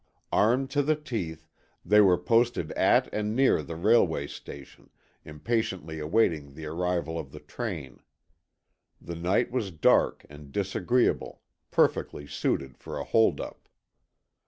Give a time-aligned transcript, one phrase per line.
[0.33, 1.47] Armed to the teeth,
[1.85, 4.89] they were posted at and near the railway station,
[5.23, 8.01] impatiently awaiting the arrival of the train.
[8.99, 13.69] The night was dark and disagreeable, perfectly suited for a hold up.